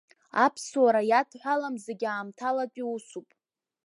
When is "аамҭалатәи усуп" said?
2.09-3.27